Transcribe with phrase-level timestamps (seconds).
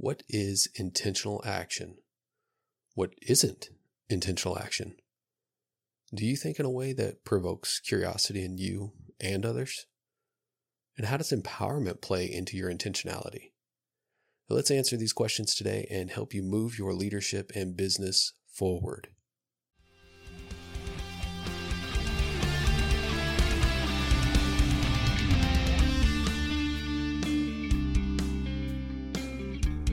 [0.00, 1.96] What is intentional action?
[2.94, 3.70] What isn't
[4.08, 4.94] intentional action?
[6.14, 9.86] Do you think in a way that provokes curiosity in you and others?
[10.96, 13.50] And how does empowerment play into your intentionality?
[14.48, 19.08] Let's answer these questions today and help you move your leadership and business forward.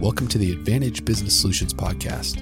[0.05, 2.37] Welcome to the Advantage Business Solutions Podcast.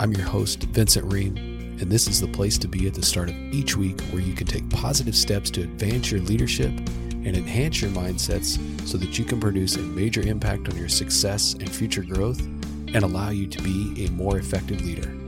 [0.00, 1.36] I'm your host, Vincent Ream,
[1.80, 4.32] and this is the place to be at the start of each week where you
[4.34, 9.24] can take positive steps to advance your leadership and enhance your mindsets so that you
[9.24, 13.62] can produce a major impact on your success and future growth and allow you to
[13.62, 15.23] be a more effective leader.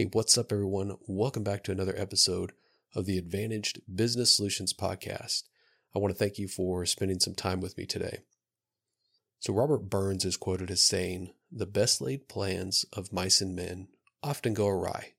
[0.00, 0.96] Hey, what's up, everyone?
[1.06, 2.52] Welcome back to another episode
[2.94, 5.42] of the Advantaged Business Solutions Podcast.
[5.94, 8.20] I want to thank you for spending some time with me today.
[9.40, 13.88] So, Robert Burns is quoted as saying, The best laid plans of mice and men
[14.22, 15.12] often go awry.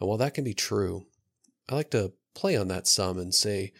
[0.00, 1.04] And while that can be true,
[1.68, 3.74] I like to play on that some and say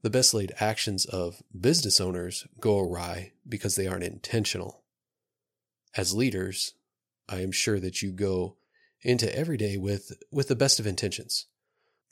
[0.00, 4.82] the best laid actions of business owners go awry because they aren't intentional.
[5.94, 6.72] As leaders,
[7.28, 8.56] I am sure that you go
[9.02, 11.46] into every day with with the best of intentions.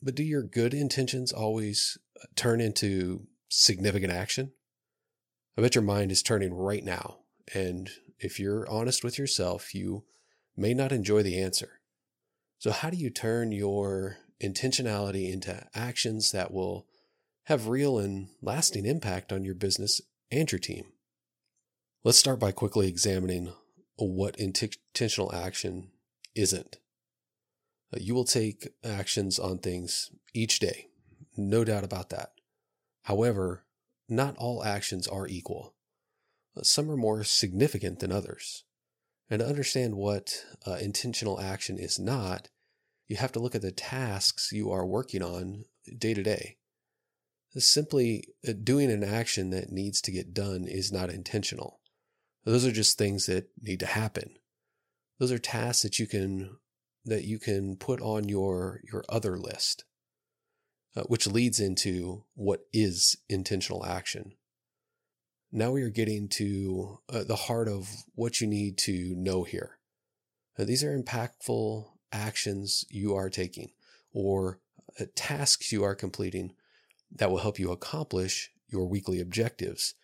[0.02, 4.52] But do your good intentions always uh, turn into significant action?
[5.56, 7.18] I bet your mind is turning right now.
[7.52, 10.04] And if you're honest with yourself, you
[10.56, 11.80] may not enjoy the answer.
[12.58, 16.86] So, how do you turn your intentionality into actions that will
[17.44, 20.84] have real and lasting impact on your business and your team?
[22.04, 23.52] Let's start by quickly examining
[23.96, 25.90] what intentional action
[26.40, 26.78] isn't.
[27.92, 30.88] Uh, you will take actions on things each day,
[31.36, 32.32] no doubt about that.
[33.02, 33.64] However,
[34.08, 35.74] not all actions are equal.
[36.56, 38.64] Uh, some are more significant than others.
[39.28, 42.48] And to understand what uh, intentional action is not,
[43.06, 45.64] you have to look at the tasks you are working on
[45.98, 46.56] day to day.
[47.56, 51.80] Simply uh, doing an action that needs to get done is not intentional.
[52.44, 54.36] Those are just things that need to happen.
[55.20, 56.56] Those are tasks that you can
[57.04, 59.84] that you can put on your your other list,
[60.96, 64.32] uh, which leads into what is intentional action.
[65.52, 69.78] Now we are getting to uh, the heart of what you need to know here.
[70.58, 73.72] Now, these are impactful actions you are taking
[74.12, 74.60] or
[74.98, 76.54] uh, tasks you are completing
[77.14, 79.94] that will help you accomplish your weekly objectives.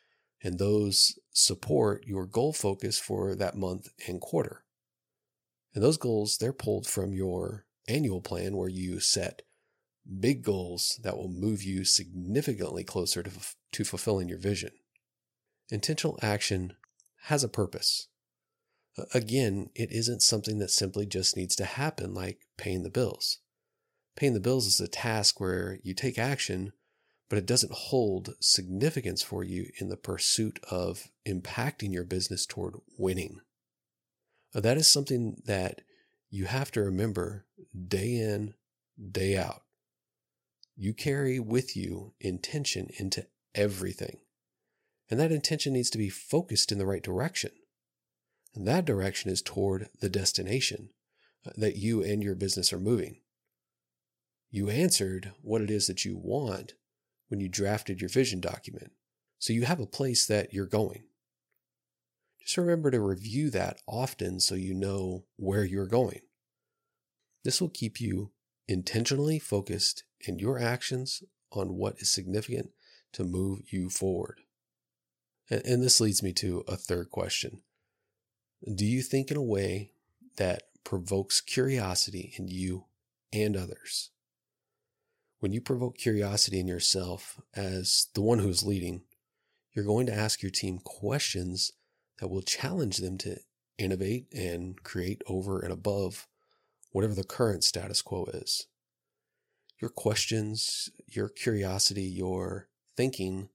[0.42, 4.64] And those support your goal focus for that month and quarter.
[5.76, 9.42] And those goals, they're pulled from your annual plan where you set
[10.18, 13.30] big goals that will move you significantly closer to,
[13.72, 14.70] to fulfilling your vision.
[15.68, 16.72] Intentional action
[17.24, 18.08] has a purpose.
[19.12, 23.40] Again, it isn't something that simply just needs to happen like paying the bills.
[24.16, 26.72] Paying the bills is a task where you take action,
[27.28, 32.76] but it doesn't hold significance for you in the pursuit of impacting your business toward
[32.96, 33.40] winning.
[34.54, 35.82] That is something that
[36.30, 37.46] you have to remember
[37.86, 38.54] day in,
[39.10, 39.62] day out.
[40.76, 44.18] You carry with you intention into everything.
[45.10, 47.52] And that intention needs to be focused in the right direction.
[48.54, 50.90] And that direction is toward the destination
[51.46, 53.20] uh, that you and your business are moving.
[54.50, 56.74] You answered what it is that you want
[57.28, 58.92] when you drafted your vision document.
[59.38, 61.04] So you have a place that you're going.
[62.46, 66.20] Just remember to review that often so you know where you're going.
[67.42, 68.30] This will keep you
[68.68, 72.70] intentionally focused in your actions on what is significant
[73.14, 74.42] to move you forward.
[75.50, 77.62] And, this leads me to a third question
[78.62, 79.90] Do you think in a way
[80.36, 82.84] that provokes curiosity in you
[83.32, 84.10] and others?
[85.40, 89.02] When you provoke curiosity in yourself as the one who's leading,
[89.72, 91.72] you're going to ask your team questions
[92.18, 93.38] that will challenge them to
[93.78, 96.26] innovate and create over and above
[96.92, 98.66] whatever the current status quo is.
[99.80, 103.50] Your questions, your curiosity, your thinking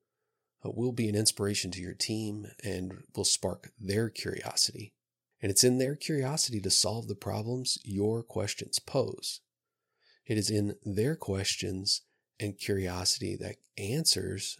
[0.64, 4.94] uh, will be an inspiration to your team and will spark their curiosity.
[5.42, 9.42] And it's in their curiosity to solve the problems your questions pose.
[10.28, 12.04] It is in their questions
[12.40, 14.58] and curiosity that answers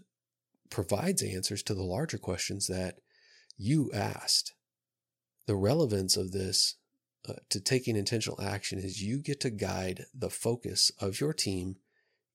[0.72, 3.00] provides answers to the larger questions that
[3.58, 4.54] you asked.
[5.48, 6.76] The relevance of this
[7.28, 11.76] uh, to taking intentional action is you get to guide the focus of your team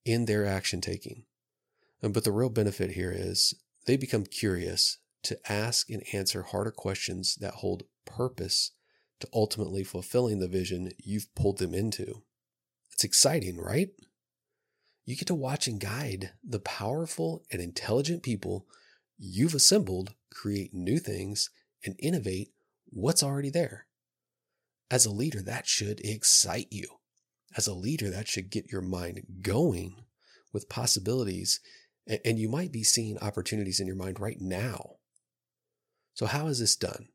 [0.05, 1.25] in their action taking.
[2.01, 3.53] But the real benefit here is
[3.85, 8.71] they become curious to ask and answer harder questions that hold purpose
[9.19, 12.23] to ultimately fulfilling the vision you've pulled them into.
[12.93, 13.89] It's exciting, right?
[15.05, 18.67] You get to watch and guide the powerful and intelligent people
[19.17, 21.49] you've assembled create new things
[21.83, 22.51] and innovate
[22.85, 23.87] what's already there.
[24.89, 26.87] As a leader, that should excite you.
[27.55, 30.03] As a leader, that should get your mind going
[30.53, 31.59] with possibilities.
[32.23, 34.95] And you might be seeing opportunities in your mind right now.
[36.13, 37.09] So, how is this done?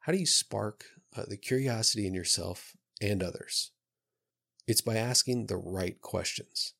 [0.00, 0.84] How do you spark
[1.16, 3.70] uh, the curiosity in yourself and others?
[4.66, 6.74] It's by asking the right questions.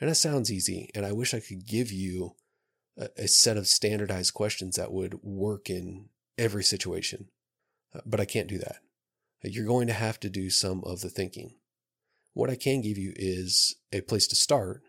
[0.00, 0.90] And that sounds easy.
[0.94, 2.34] And I wish I could give you
[2.98, 6.08] a, a set of standardized questions that would work in
[6.38, 7.28] every situation.
[7.94, 8.76] Uh, but I can't do that.
[9.42, 11.56] You're going to have to do some of the thinking.
[12.32, 14.82] What I can give you is a place to start,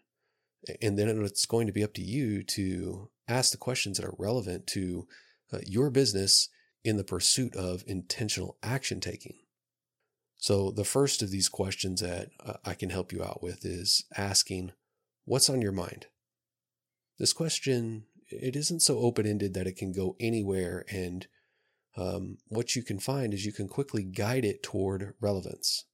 [0.81, 4.15] and then it's going to be up to you to ask the questions that are
[4.17, 5.07] relevant to
[5.51, 6.49] uh, your business
[6.83, 9.37] in the pursuit of intentional action taking.
[10.37, 14.05] So, the first of these questions that uh, I can help you out with is
[14.15, 14.73] asking,
[15.25, 16.07] What's on your mind?
[17.19, 21.27] This question, it isn't so open ended that it can go anywhere and
[21.95, 25.85] um, what you can find is you can quickly guide it toward relevance.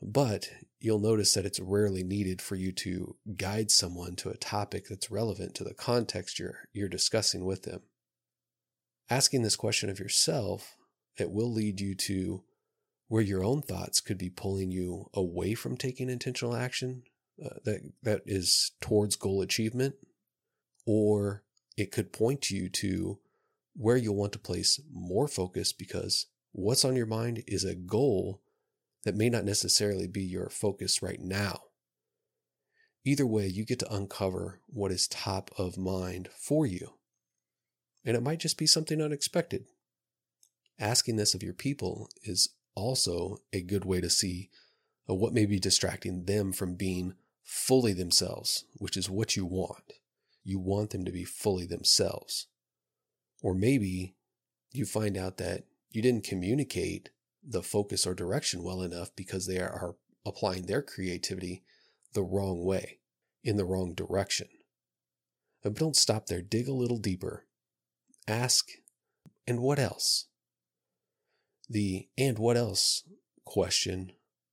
[0.00, 0.50] But
[0.80, 5.10] you'll notice that it's rarely needed for you to guide someone to a topic that's
[5.10, 7.82] relevant to the context you're, you're discussing with them.
[9.10, 10.76] Asking this question of yourself,
[11.18, 12.42] it will lead you to
[13.08, 17.02] where your own thoughts could be pulling you away from taking intentional action
[17.44, 19.94] uh, that, that is towards goal achievement,
[20.86, 21.42] or
[21.76, 23.18] it could point you to
[23.74, 28.40] where you'll want to place more focus because what's on your mind is a goal
[29.04, 31.62] that may not necessarily be your focus right now.
[33.04, 36.94] Either way, you get to uncover what is top of mind for you.
[38.04, 39.66] And it might just be something unexpected.
[40.78, 44.50] Asking this of your people is also a good way to see
[45.08, 49.94] uh, what may be distracting them from being fully themselves, which is what you want.
[50.44, 52.46] You want them to be fully themselves.
[53.42, 54.14] Or maybe
[54.72, 57.10] you find out that you didn't communicate
[57.42, 61.62] the focus or direction well enough because they are applying their creativity
[62.12, 62.98] the wrong way,
[63.42, 64.48] in the wrong direction.
[65.62, 66.42] But don't stop there.
[66.42, 67.46] Dig a little deeper.
[68.28, 68.68] Ask,
[69.46, 70.26] and what else?
[71.68, 73.04] The and what else
[73.44, 74.12] question,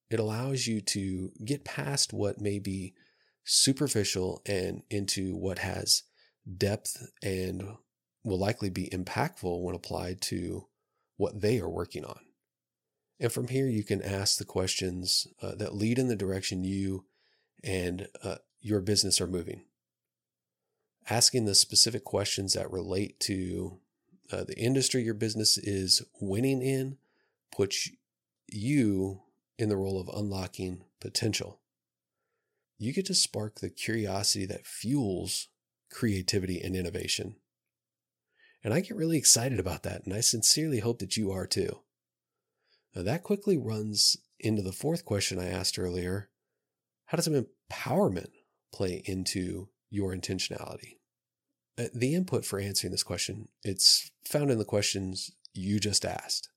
[0.10, 2.94] it allows you to get past what may be
[3.44, 6.04] superficial and into what has
[6.58, 7.64] depth and
[8.24, 10.68] will likely be impactful when applied to
[11.18, 12.20] what they are working on.
[13.20, 17.06] And from here, you can ask the questions uh, that lead in the direction you
[17.64, 19.66] and uh, your business are moving.
[21.10, 23.80] Asking the specific questions that relate to
[24.32, 26.98] uh, the industry your business is winning in
[27.56, 27.90] puts
[28.48, 29.22] you
[29.58, 31.61] in the role of unlocking potential.
[32.82, 35.50] You get to spark the curiosity that fuels
[35.92, 37.36] creativity and innovation.
[38.64, 41.82] And I get really excited about that, and I sincerely hope that you are too.
[42.96, 46.32] Now, that quickly runs into the fourth question I asked earlier
[47.06, 48.32] How does empowerment
[48.74, 50.98] play into your intentionality?
[51.78, 56.50] Uh, the input for answering this question, it's found in the questions you just asked.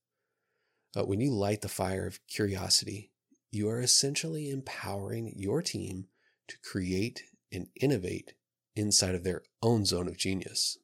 [0.97, 3.11] Uh, when you light the fire of curiosity,
[3.51, 6.07] you are essentially empowering your team
[6.47, 8.33] to create and innovate
[8.75, 10.77] inside of their own zone of genius.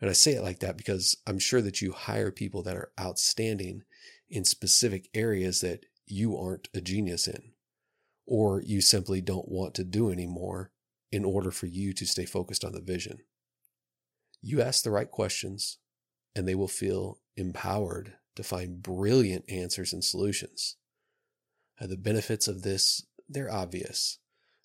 [0.00, 2.92] And I say it like that because I'm sure that you hire people that are
[3.00, 3.82] outstanding
[4.28, 7.52] in specific areas that you aren't a genius in,
[8.26, 10.72] or you simply don't want to do anymore
[11.10, 13.18] in order for you to stay focused on the vision.
[14.42, 15.78] You ask the right questions,
[16.34, 20.76] and they will feel empowered to find brilliant answers and solutions.
[21.80, 24.18] Uh, the benefits of this, they're obvious.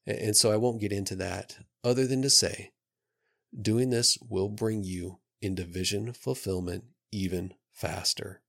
[0.09, 2.71] And so I won't get into that other than to say,
[3.59, 8.41] doing this will bring you into vision fulfillment even faster.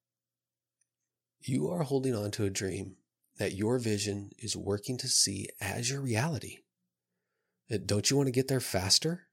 [1.42, 2.96] You are holding on to a dream
[3.38, 6.58] that your vision is working to see as your reality.
[7.70, 9.28] Uh, don't you want to get there faster?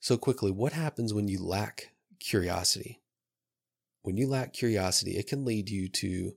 [0.00, 3.00] So, quickly, what happens when you lack curiosity?
[4.02, 6.32] When you lack curiosity, it can lead you to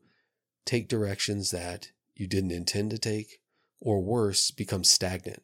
[0.66, 3.40] take directions that you didn't intend to take,
[3.80, 5.44] or worse, become stagnant.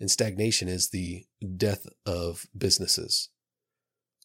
[0.00, 1.26] And stagnation is the
[1.56, 3.30] death of businesses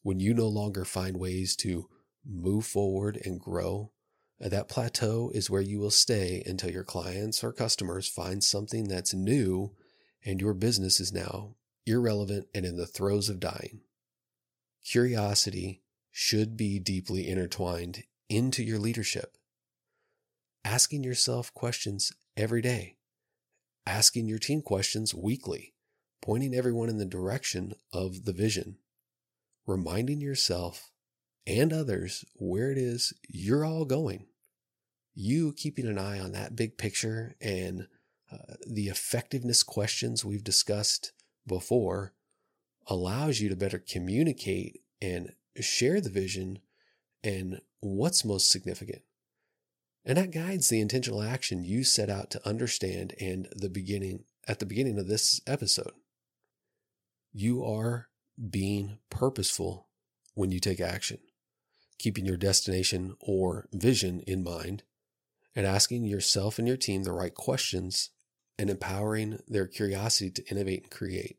[0.03, 1.89] when you no longer find ways to
[2.25, 3.91] move forward and grow,
[4.43, 8.87] uh, that plateau is where you will stay until your clients or customers find something
[8.87, 9.73] that's new
[10.25, 13.81] and your business is now irrelevant and in the throes of dying.
[14.85, 19.37] Curiosity should be deeply intertwined into your leadership.
[20.65, 22.95] Asking yourself questions every day,
[23.85, 25.73] asking your team questions weekly,
[26.21, 28.77] pointing everyone in the direction of the vision,
[29.65, 30.91] reminding yourself
[31.45, 34.27] and others where it is you're all going.
[35.13, 37.87] You keeping an eye on that big picture and
[38.31, 41.11] uh, the effectiveness questions we've discussed
[41.45, 42.13] before
[42.87, 46.59] allows you to better communicate and share the vision
[47.23, 49.01] and what's most significant.
[50.05, 54.59] And that guides the intentional action you set out to understand and the beginning at
[54.59, 55.93] the beginning of this episode.
[57.31, 58.09] You are
[58.49, 59.87] being purposeful
[60.33, 61.19] when you take action,
[61.97, 64.83] keeping your destination or vision in mind,
[65.55, 68.09] and asking yourself and your team the right questions
[68.57, 71.37] and empowering their curiosity to innovate and create.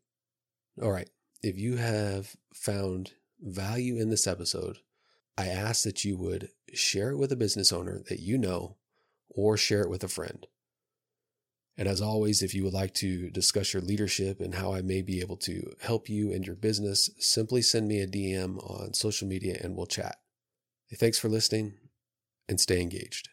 [0.83, 1.11] All right.
[1.43, 4.79] If you have found value in this episode,
[5.37, 8.77] I ask that you would share it with a business owner that you know
[9.29, 10.47] or share it with a friend.
[11.77, 15.03] And as always, if you would like to discuss your leadership and how I may
[15.03, 19.27] be able to help you and your business, simply send me a DM on social
[19.27, 20.17] media and we'll chat.
[20.95, 21.75] Thanks for listening
[22.49, 23.29] and stay engaged.